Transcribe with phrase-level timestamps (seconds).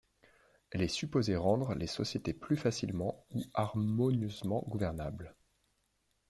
[0.71, 5.35] Elle est supposée rendre les sociétés plus facilement ou harmonieusement gouvernables.